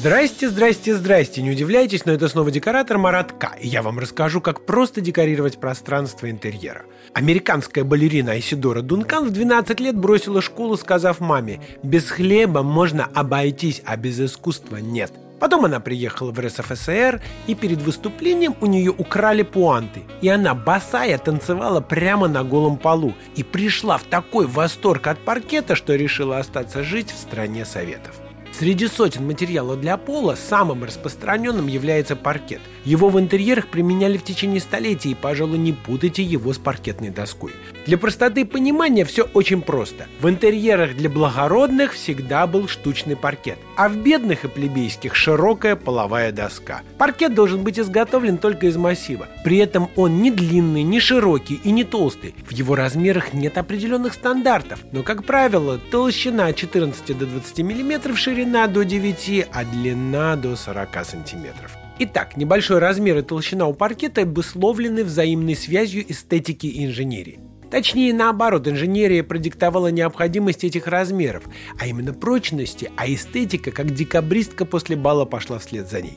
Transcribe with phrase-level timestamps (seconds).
[0.00, 1.40] Здрасте, здрасте, здрасте.
[1.40, 3.32] Не удивляйтесь, но это снова декоратор Марат.
[3.60, 6.82] И я вам расскажу, как просто декорировать пространство интерьера.
[7.14, 13.82] Американская балерина Айсидора Дункан в 12 лет бросила школу, сказав маме, без хлеба можно обойтись,
[13.86, 15.12] а без искусства нет.
[15.38, 20.02] Потом она приехала в РСФСР, и перед выступлением у нее украли пуанты.
[20.20, 23.14] И она босая танцевала прямо на голом полу.
[23.36, 28.20] И пришла в такой восторг от паркета, что решила остаться жить в стране советов.
[28.56, 32.60] Среди сотен материалов для пола самым распространенным является паркет.
[32.84, 37.50] Его в интерьерах применяли в течение столетий, и, пожалуй, не путайте его с паркетной доской.
[37.84, 40.06] Для простоты понимания все очень просто.
[40.20, 46.32] В интерьерах для благородных всегда был штучный паркет, а в бедных и плебейских широкая половая
[46.32, 46.82] доска.
[46.98, 49.28] Паркет должен быть изготовлен только из массива.
[49.44, 52.34] При этом он не длинный, не широкий и не толстый.
[52.46, 58.16] В его размерах нет определенных стандартов, но, как правило, толщина от 14 до 20 мм,
[58.16, 61.76] ширина до 9, а длина до 40 сантиметров.
[61.98, 67.38] Итак, небольшой размер и толщина у паркета обусловлены взаимной связью эстетики и инженерии.
[67.74, 71.42] Точнее, наоборот, инженерия продиктовала необходимость этих размеров,
[71.76, 76.16] а именно прочности, а эстетика, как декабристка после бала пошла вслед за ней.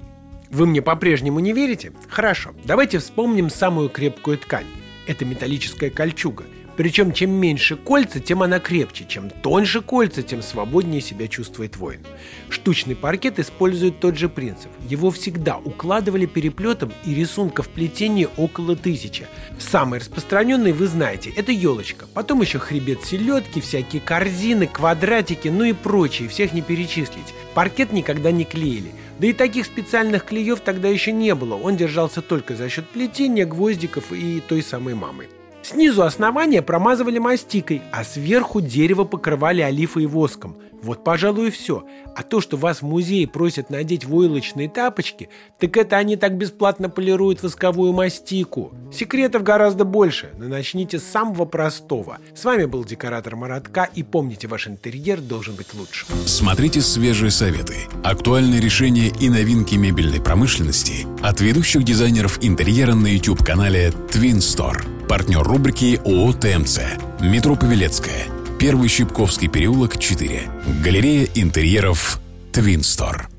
[0.52, 1.94] Вы мне по-прежнему не верите?
[2.10, 4.68] Хорошо, давайте вспомним самую крепкую ткань.
[5.08, 6.44] Это металлическая кольчуга–
[6.78, 9.06] причем чем меньше кольца, тем она крепче.
[9.08, 12.02] Чем тоньше кольца, тем свободнее себя чувствует воин.
[12.50, 14.70] Штучный паркет использует тот же принцип.
[14.88, 19.25] Его всегда укладывали переплетом и рисунков плетения около тысячи.
[19.58, 22.05] Самый распространенный вы знаете, это елочка.
[22.14, 27.33] Потом еще хребет селедки, всякие корзины, квадратики, ну и прочие, всех не перечислить.
[27.55, 28.92] Паркет никогда не клеили.
[29.17, 31.55] Да и таких специальных клеев тогда еще не было.
[31.55, 35.27] Он держался только за счет плетения, гвоздиков и той самой мамы.
[35.70, 40.55] Снизу основания промазывали мастикой, а сверху дерево покрывали олифой и воском.
[40.82, 41.83] Вот, пожалуй, и все.
[42.16, 45.28] А то, что вас в музее просят надеть войлочные тапочки,
[45.60, 48.72] так это они так бесплатно полируют восковую мастику.
[48.94, 52.20] Секретов гораздо больше, но начните с самого простого.
[52.34, 56.05] С вами был декоратор Маратка, и помните, ваш интерьер должен быть лучше.
[56.26, 63.89] Смотрите свежие советы, актуальные решения и новинки мебельной промышленности от ведущих дизайнеров интерьера на YouTube-канале
[63.89, 65.08] Twin Store.
[65.08, 66.80] Партнер рубрики ООО «ТМЦ».
[67.20, 68.27] Метро Павелецкая.
[68.58, 70.43] Первый Щипковский переулок, 4.
[70.82, 72.21] Галерея интерьеров
[72.54, 73.30] «Твинстор».